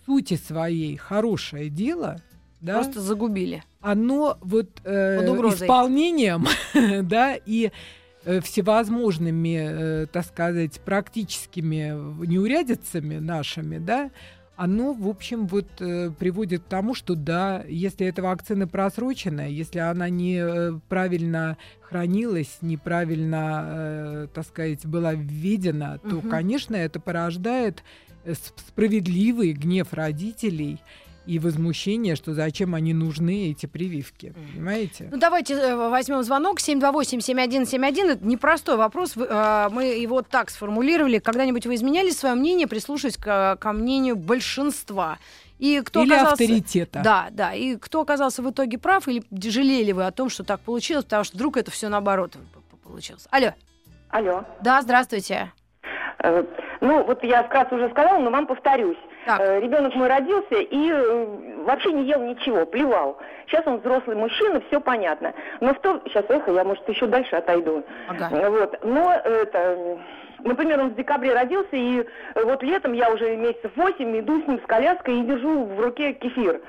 [0.06, 2.20] сути своей хорошее дело,
[2.62, 3.62] да, Просто загубили.
[3.80, 5.16] оно вот э,
[5.52, 6.46] исполнением,
[7.08, 7.70] да, и
[8.24, 9.58] э, всевозможными,
[10.02, 11.92] э, так сказать, практическими
[12.26, 14.10] неурядицами нашими, да,
[14.54, 19.80] оно, в общем, вот э, приводит к тому, что да, если эта вакцина просроченная, если
[19.80, 26.30] она не э, правильно хранилась, неправильно, э, так сказать, была введена, то, Мгм.
[26.30, 27.82] конечно, это порождает
[28.68, 30.80] справедливый гнев родителей
[31.26, 34.34] и возмущение, что зачем они нужны, эти прививки.
[34.52, 35.08] Понимаете?
[35.10, 38.12] Ну, давайте э, возьмем звонок 728-7171.
[38.12, 39.16] Это непростой вопрос.
[39.16, 41.18] Вы, э, мы его так сформулировали.
[41.18, 45.18] Когда-нибудь вы изменяли свое мнение, прислушиваясь к, ко мнению большинства?
[45.58, 46.32] И кто Или оказался...
[46.42, 47.00] авторитета.
[47.04, 47.54] Да, да.
[47.54, 51.22] И кто оказался в итоге прав, или жалели вы о том, что так получилось, потому
[51.22, 52.32] что вдруг это все наоборот
[52.82, 53.28] получилось.
[53.30, 53.54] Алло.
[54.10, 54.44] Алло.
[54.60, 55.52] Да, здравствуйте.
[56.18, 56.42] Э,
[56.80, 58.98] Ну, вот я вкратце уже сказала, но вам повторюсь.
[59.26, 59.40] Так.
[59.40, 61.26] Э, Ребенок мой родился и э,
[61.64, 63.18] вообще не ел ничего, плевал.
[63.46, 65.32] Сейчас он взрослый мужчина, все понятно.
[65.60, 66.00] Но в то...
[66.06, 67.84] Сейчас, эхо, я, может, еще дальше отойду.
[68.08, 68.28] Ага.
[68.32, 68.78] Э, Вот.
[68.84, 69.98] Но это...
[70.44, 72.04] Например, он в декабре родился, и
[72.34, 76.14] вот летом я уже месяцев восемь иду с ним с коляской и держу в руке
[76.14, 76.60] кефир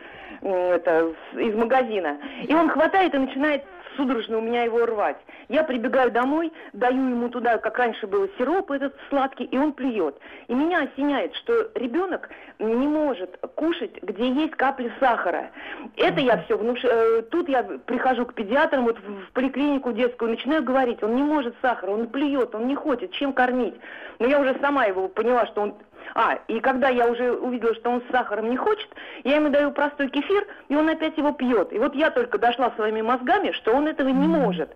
[0.44, 2.18] это, из магазина.
[2.44, 3.63] И он хватает и начинает
[3.96, 5.18] судорожно у меня его рвать.
[5.49, 10.15] Я прибегаю домой, даю ему туда, как раньше было, сироп этот сладкий, и он плюет.
[10.47, 12.29] И меня осеняет, что ребенок
[12.60, 15.51] не может кушать, где есть капли сахара.
[15.97, 16.79] Это я все внуш...
[16.84, 21.56] э, Тут я прихожу к педиатрам, вот в поликлинику детскую, начинаю говорить, он не может
[21.62, 23.75] сахара, он плюет, он не хочет, чем кормить.
[24.19, 25.75] Но я уже сама его поняла, что он
[26.16, 28.89] а, и когда я уже увидела, что он с сахаром не хочет,
[29.24, 31.74] я ему даю простой кефир, и он опять его пьет.
[31.74, 34.72] И вот я только дошла своими мозгами, что он этого не может.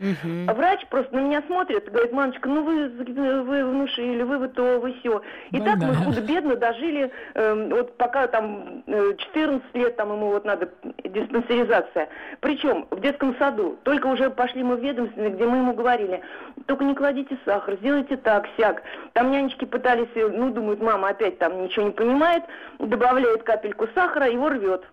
[0.48, 4.48] А врач просто на меня смотрит и говорит, мамочка, ну вы, вы внушили, вы, вы
[4.50, 5.22] то, вы все.
[5.52, 6.04] И так мы Больная.
[6.06, 10.70] худо-бедно дожили, эм, вот пока там э, 14 лет, там ему вот надо
[11.04, 12.10] диспансеризация.
[12.40, 13.78] Причем в детском саду.
[13.84, 16.22] Только уже пошли мы в ведомственный, где мы ему говорили,
[16.66, 18.82] только не кладите сахар, сделайте так, сяк.
[19.14, 22.44] Там нянечки пытались, э, ну, думают, мама опять там ничего не понимает,
[22.80, 24.84] добавляет капельку сахара, его рвет.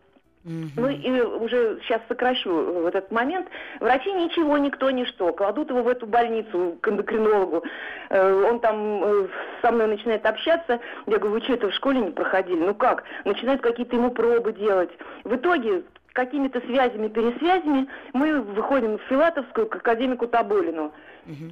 [0.77, 2.51] Ну и уже сейчас сокращу
[2.83, 3.47] вот этот момент.
[3.81, 5.33] Врачи ничего, никто, ничто.
[5.33, 7.65] Кладут его в эту больницу к эндокринологу.
[8.11, 9.29] Э, Он там э,
[9.63, 10.81] со мной начинает общаться.
[11.07, 12.61] Я говорю, вы что, это в школе не проходили?
[12.61, 13.05] Ну как?
[13.25, 14.91] Начинают какие-то ему пробы делать.
[15.25, 15.83] В итоге
[16.13, 20.93] какими-то связями, пересвязями мы выходим в Филатовскую к академику Таболину.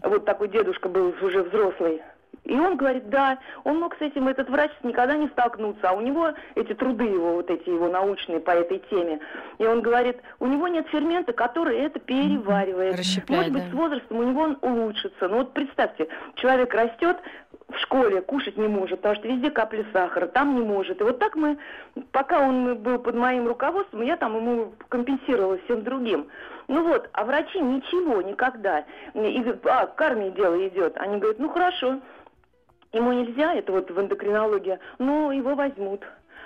[0.03, 2.03] Вот такой дедушка был уже взрослый.
[2.45, 6.01] И он говорит, да, он мог с этим, этот врач, никогда не столкнуться, а у
[6.01, 9.21] него эти труды его, вот эти его научные по этой теме.
[9.59, 12.99] И он говорит, у него нет фермента, который это переваривает.
[12.99, 13.71] Расщепляет, Может быть, да.
[13.71, 15.29] с возрастом у него он улучшится.
[15.29, 17.17] Ну вот представьте, человек растет,
[17.69, 21.01] в школе кушать не может, потому что везде капли сахара, там не может.
[21.01, 21.59] И вот так мы,
[22.11, 26.27] пока он был под моим руководством, я там ему компенсировала всем другим.
[26.69, 28.85] Ну вот, а врачи ничего, никогда.
[29.15, 30.97] И а, к армии дело идет.
[30.97, 32.01] Они говорят, ну хорошо,
[32.93, 36.03] ему нельзя, это вот в эндокринологии, но его возьмут.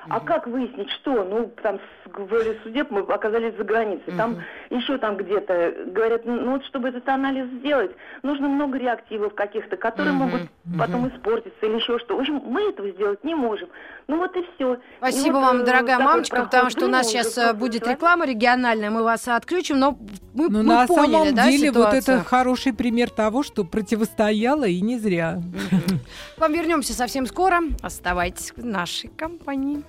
[0.08, 1.24] А как выяснить, что?
[1.24, 4.12] Ну, там в воле судеб мы оказались за границей.
[4.16, 7.90] Там еще там где-то говорят, ну вот чтобы этот анализ сделать,
[8.22, 10.42] нужно много реактивов каких-то, которые могут
[10.78, 12.16] потом испортиться или еще что.
[12.16, 13.68] В общем, мы этого сделать не можем.
[14.08, 14.78] Ну вот и все.
[14.98, 19.26] Спасибо вам, дорогая мамочка, потому что у нас сейчас э, будет реклама региональная, мы вас
[19.28, 19.98] отключим, но
[20.34, 22.16] мы, Ну, мы на поняли, самом да, деле, вот ситуацию?
[22.16, 25.40] это хороший пример того, что противостояло и не зря.
[26.36, 27.60] К вам вернемся совсем скоро.
[27.82, 29.82] Оставайтесь в нашей компании.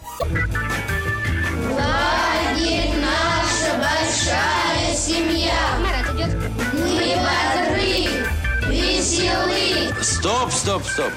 [1.69, 5.77] Лагерь наша большая семья.
[5.79, 6.35] Марат идет.
[6.73, 8.25] Мы бодры,
[8.69, 9.93] веселы.
[10.01, 11.11] Стоп, стоп, стоп.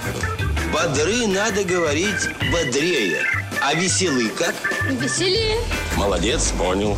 [0.72, 3.22] Бодры надо говорить бодрее.
[3.62, 4.54] А веселый как?
[4.88, 5.58] Веселее.
[5.96, 6.96] Молодец, понял.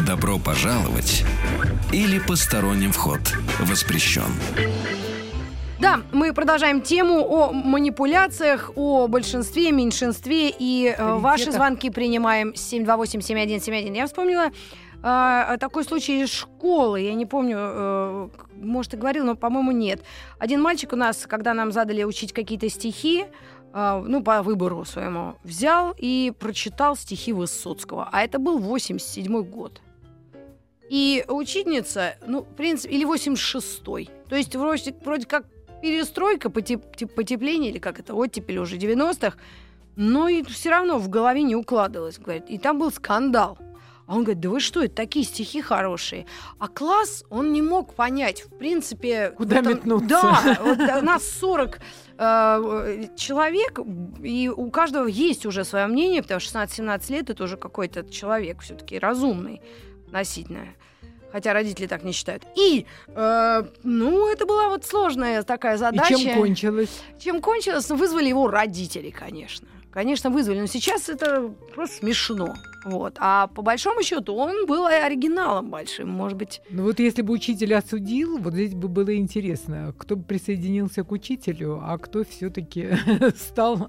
[0.00, 1.24] Добро пожаловать
[1.92, 3.20] или посторонним вход
[3.60, 4.32] воспрещен.
[5.96, 10.52] Да, мы продолжаем тему о манипуляциях, о большинстве, меньшинстве.
[10.58, 13.96] И э, ваши звонки принимаем 728-7171.
[13.96, 14.50] Я вспомнила
[15.02, 17.00] э, такой случай из школы.
[17.00, 20.02] Я не помню, э, может, и говорил, но, по-моему, нет.
[20.38, 23.24] Один мальчик у нас, когда нам задали учить какие-то стихи,
[23.72, 28.08] э, ну, по выбору своему, взял и прочитал стихи Высоцкого.
[28.12, 29.80] А это был 87 год.
[30.90, 34.10] И учительница, ну, в принципе, или 86-й.
[34.28, 35.44] То есть вроде, вроде как
[35.82, 36.82] перестройка, потеп,
[37.14, 39.36] потепление, или как это, оттепель уже 90-х,
[39.96, 42.44] но и все равно в голове не укладывалось, говорит.
[42.48, 43.58] И там был скандал.
[44.06, 46.26] А он говорит, да вы что, это такие стихи хорошие.
[46.58, 49.30] А класс, он не мог понять, в принципе...
[49.30, 50.08] Куда он- метнуться.
[50.08, 51.80] Да, вот у нас 40
[52.16, 53.80] э, человек,
[54.22, 58.60] и у каждого есть уже свое мнение, потому что 16-17 лет это уже какой-то человек
[58.60, 59.60] все-таки разумный
[60.06, 60.68] относительно.
[61.32, 62.44] Хотя родители так не считают.
[62.56, 66.14] И, э, ну, это была вот сложная такая И задача.
[66.16, 67.02] чем кончилось?
[67.18, 67.88] Чем кончилось?
[67.88, 69.68] Ну, вызвали его родители, конечно.
[69.96, 70.60] Конечно, вызвали.
[70.60, 72.54] Но сейчас это просто смешно.
[72.84, 73.16] Вот.
[73.18, 76.10] А по большому счету он был оригиналом большим.
[76.10, 80.22] Может быть, Ну вот если бы учитель осудил, вот здесь бы было интересно, кто бы
[80.22, 82.90] присоединился к учителю, а кто все-таки
[83.38, 83.88] стал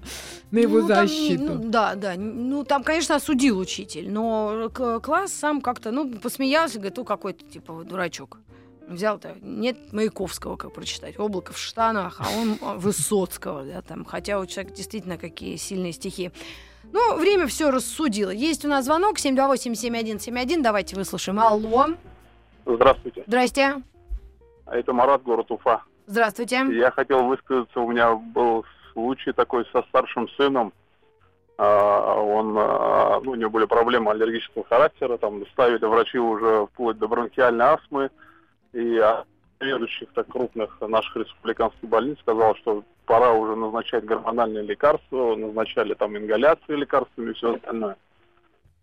[0.50, 1.44] на его ну, там защиту.
[1.44, 2.14] ну, да, да.
[2.16, 7.84] Ну, там, конечно, осудил учитель, но класс сам как-то, ну, посмеялся, говорит, ну, какой-то, типа,
[7.84, 8.38] дурачок.
[8.88, 14.40] Взял-то, нет Маяковского, как прочитать, «Облако в штанах», а он а, Высоцкого, да, там, хотя
[14.40, 16.30] у человека действительно какие сильные стихи.
[16.90, 18.30] Ну, время все рассудило.
[18.30, 21.38] Есть у нас звонок 728-7171, давайте выслушаем.
[21.38, 21.88] Алло,
[22.64, 23.24] Здравствуйте.
[23.26, 23.82] здрасте,
[24.66, 25.82] Это Марат, город Уфа.
[26.06, 26.64] здравствуйте.
[26.70, 30.72] Я хотел высказаться, у меня был случай такой со старшим сыном.
[31.58, 36.96] А, Он, а, ну, у него были проблемы аллергического характера, там ставили врачи уже вплоть
[36.96, 38.10] до бронхиальной астмы.
[38.72, 39.02] И
[39.58, 46.16] следующих так крупных наших республиканских больниц сказал, что пора уже назначать гормональные лекарства, назначали там
[46.16, 47.96] ингаляции лекарствами и все остальное.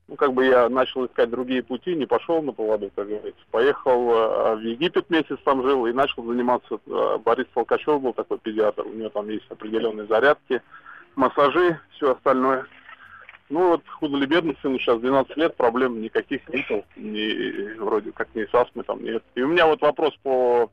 [0.07, 3.41] Ну, как бы я начал искать другие пути, не пошел на поводу, как говорится.
[3.49, 6.79] Поехал э, в Египет месяц там жил и начал заниматься.
[6.85, 10.61] э, Борис Толкачев был такой педиатр, у него там есть определенные зарядки,
[11.15, 12.67] массажи, все остальное.
[13.49, 18.33] Ну вот худо ли бедно, сыну сейчас 12 лет, проблем никаких нету, ни, вроде как
[18.33, 19.23] ни с астмой там нет.
[19.35, 20.71] И у меня вот вопрос по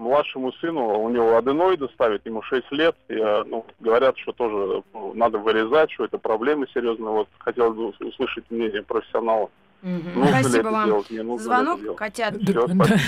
[0.00, 5.12] младшему сыну, у него аденоиды ставят, ему 6 лет, и, ну, говорят, что тоже ну,
[5.14, 7.10] надо вырезать, что это проблемы серьезные.
[7.10, 9.50] Вот хотел бы услышать мнение профессионала.
[9.82, 10.86] Ли Спасибо вам.
[10.86, 11.98] делать, не Звонок, делать?
[11.98, 12.34] котят.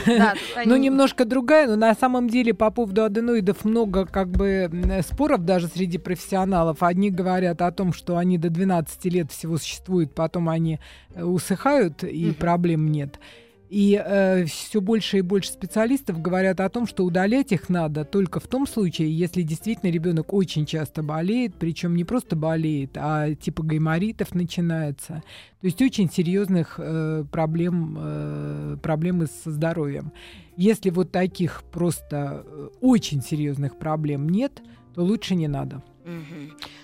[0.07, 0.35] Да.
[0.65, 5.45] Ну, немножко другая, но на самом деле по поводу аденоидов много как бы м, споров
[5.45, 6.83] даже среди профессионалов.
[6.83, 10.81] Одни говорят о том, что они до 12 лет всего существуют, потом они
[11.15, 13.19] э, усыхают и проблем нет.
[13.75, 18.47] И все больше и больше специалистов говорят о том, что удалять их надо только в
[18.47, 24.35] том случае, если действительно ребенок очень часто болеет, причем не просто болеет, а типа гайморитов
[24.35, 25.23] начинается.
[25.63, 30.13] То есть очень серьезных э, проблем, э, проблемы со здоровьем.
[30.57, 34.61] Если вот таких просто э, очень серьезных проблем нет,
[34.95, 35.83] то лучше не надо.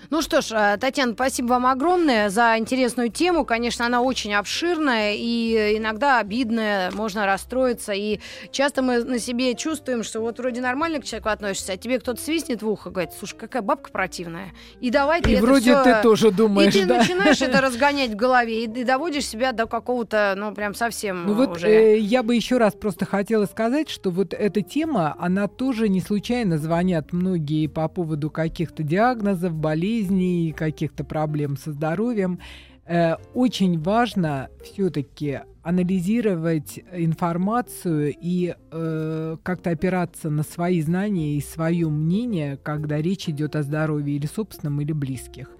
[0.09, 3.45] Ну что ж, э, Татьяна, спасибо вам огромное за интересную тему.
[3.45, 7.93] Конечно, она очень обширная и иногда обидная, можно расстроиться.
[7.93, 8.19] И
[8.51, 12.19] часто мы на себе чувствуем, что вот вроде нормально к человеку относишься, а тебе кто-то
[12.21, 14.53] свистнет в ухо, говорит, слушай, какая бабка противная.
[14.79, 16.97] И давай ты И это вроде всё- ты тоже думаешь, и ты да?
[16.97, 21.33] начинаешь это разгонять в голове, и ты доводишь себя до какого-то, ну, прям совсем Ну
[21.33, 21.67] вот уже...
[21.67, 26.01] э, я бы еще раз просто хотела сказать, что вот эта тема, она тоже не
[26.01, 29.08] случайно звонят многие по поводу каких-то диагнозов,
[29.53, 32.39] болезней, каких-то проблем со здоровьем.
[32.85, 41.87] Э, очень важно все-таки анализировать информацию и э, как-то опираться на свои знания и свое
[41.89, 45.51] мнение, когда речь идет о здоровье или собственном, или близких.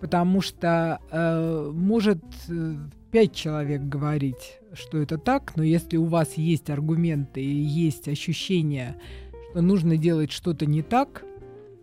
[0.00, 2.74] Потому что э, может э,
[3.10, 8.96] пять человек говорить, что это так, но если у вас есть аргументы и есть ощущение,
[9.54, 11.24] что нужно делать что-то не так,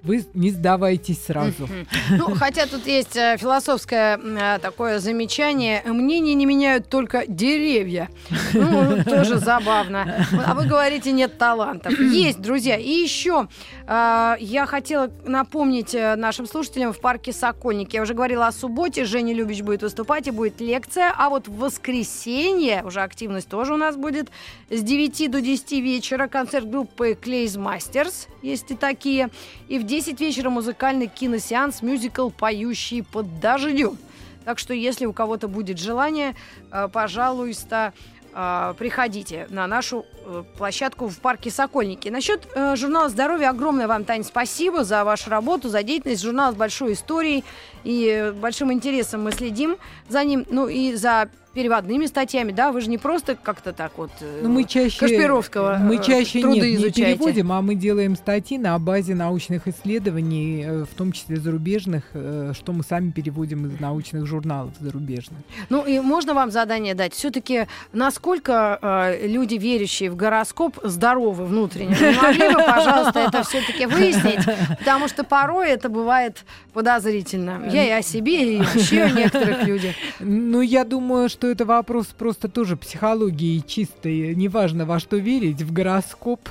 [0.04, 1.68] вы не сдавайтесь сразу.
[2.10, 5.84] Ну, хотя тут есть э, философское э, такое замечание.
[5.86, 8.10] Мнения не меняют только деревья.
[8.54, 10.25] Ну, тоже забавно.
[10.46, 12.00] А вы говорите, нет талантов.
[12.00, 12.78] Есть, друзья.
[12.78, 13.48] И еще
[13.88, 17.94] э, я хотела напомнить нашим слушателям в парке Сокольник.
[17.94, 19.06] Я уже говорила о субботе.
[19.06, 21.13] Женя Любич будет выступать и будет лекция.
[21.15, 24.30] А вот в воскресенье, уже активность тоже у нас будет,
[24.69, 29.30] с 9 до 10 вечера концерт группы Клейз Мастерс, есть и такие.
[29.67, 33.98] И в 10 вечера музыкальный киносеанс, мюзикл «Поющий под дождем».
[34.46, 36.33] Так что, если у кого-то будет желание,
[36.71, 37.92] э, пожалуйста,
[38.33, 42.08] а, приходите на нашу э, площадку в парке Сокольники.
[42.08, 46.23] Насчет э, журнала здоровья огромное вам, Таня, спасибо за вашу работу, за деятельность.
[46.23, 47.44] Журнал с большой историей
[47.83, 49.75] и э, большим интересом мы следим
[50.08, 50.46] за ним.
[50.50, 54.49] Ну и за переводными статьями, да, вы же не просто как-то так вот э, Ну,
[54.49, 57.17] мы чаще, Кашпировского мы э, чаще труды нет, не изучаете.
[57.17, 62.73] переводим, а мы делаем статьи на базе научных исследований, э, в том числе зарубежных, что
[62.73, 65.39] мы сами переводим из научных журналов зарубежных.
[65.69, 67.13] Ну и можно вам задание дать?
[67.13, 71.95] Все-таки насколько э, люди, верящие в гороскоп, здоровы внутренне?
[71.99, 74.45] Не могли бы, пожалуйста, это все-таки выяснить?
[74.79, 77.69] Потому что порой это бывает подозрительно.
[77.71, 79.95] Я и о себе, и еще о некоторых людях.
[80.19, 84.35] Ну, я думаю, что это вопрос просто тоже психологии чистой.
[84.35, 86.50] Неважно, во что верить, в гороскоп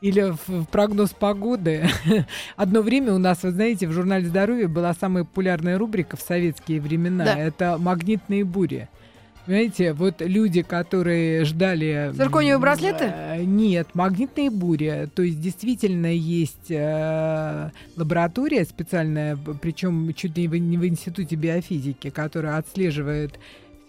[0.00, 1.88] или в, прогноз погоды.
[2.56, 6.80] Одно время у нас, вы знаете, в журнале «Здоровье» была самая популярная рубрика в советские
[6.80, 7.24] времена.
[7.24, 7.38] Да.
[7.38, 8.88] Это «Магнитные бури».
[9.46, 12.12] Понимаете, вот люди, которые ждали...
[12.14, 13.04] Циркониевые браслеты?
[13.12, 15.08] э, Нет, магнитные бури.
[15.14, 22.58] То есть действительно есть э, лаборатория специальная, причем чуть ли не в институте биофизики, которая
[22.58, 23.40] отслеживает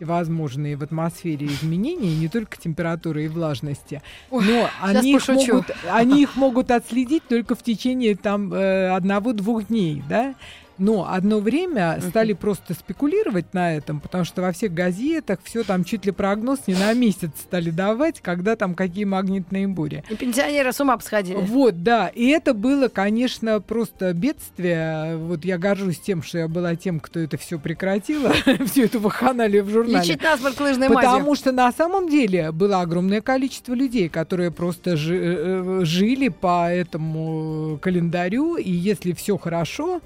[0.02, 5.54] всевозможные в атмосфере изменения, не только температуры и влажности, Ой, но они их, пошучу.
[5.54, 10.34] могут, они их могут отследить только в течение там э, одного-двух дней, да?
[10.82, 15.84] Но одно время стали просто спекулировать на этом, потому что во всех газетах все там
[15.84, 20.04] чуть ли прогноз не на месяц стали давать, когда там какие магнитные бури.
[20.10, 21.38] И пенсионеры с ума посходили.
[21.38, 22.08] Вот, да.
[22.08, 25.18] И это было, конечно, просто бедствие.
[25.18, 28.34] Вот я горжусь тем, что я была тем, кто это все прекратила,
[28.66, 30.00] всю эту ваханалию в журнале.
[30.00, 31.12] Лечить насморк лыжной мазью.
[31.12, 36.30] Потому что на самом деле было огромное количество людей, которые просто жи- э, э, жили
[36.30, 40.02] по этому календарю, и если все хорошо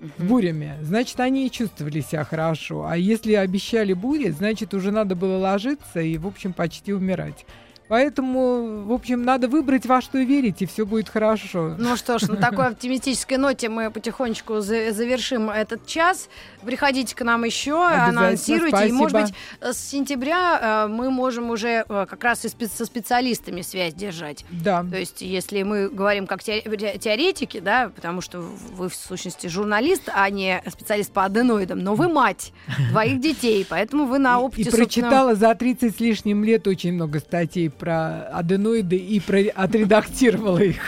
[0.00, 2.86] с бурями, значит, они и чувствовали себя хорошо.
[2.86, 7.46] А если обещали бури, значит, уже надо было ложиться и, в общем, почти умирать.
[7.94, 11.76] Поэтому, в общем, надо выбрать, во что верить, и все будет хорошо.
[11.78, 16.28] Ну что ж, на такой оптимистической ноте мы потихонечку за- завершим этот час.
[16.64, 18.88] Приходите к нам еще, анонсируйте.
[18.88, 19.28] И, может спасибо.
[19.28, 23.62] быть, э, с сентября э, мы можем уже э, как раз и спе- со специалистами
[23.62, 24.44] связь держать.
[24.50, 24.82] Да.
[24.90, 29.46] То есть, если мы говорим как те- те- теоретики, да, потому что вы, в сущности,
[29.46, 32.52] журналист, а не специалист по аденоидам, но вы мать
[32.90, 36.66] двоих детей, поэтому вы на И- опыте, и собственно, прочитала за 30 с лишним лет
[36.66, 39.40] очень много статей про аденоиды и про...
[39.54, 40.80] отредактировала их.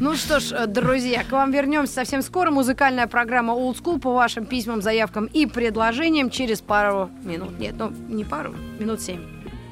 [0.00, 2.50] Ну что ж, друзья, к вам вернемся совсем скоро.
[2.50, 7.58] Музыкальная программа Old School по вашим письмам, заявкам и предложениям через пару минут.
[7.58, 9.20] Нет, ну не пару, минут семь.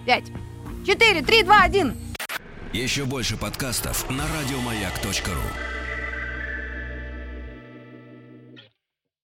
[0.04, 0.24] Пять,
[0.86, 1.94] четыре, три, два, один.
[2.74, 5.83] Еще больше подкастов на радиомаяк.ру.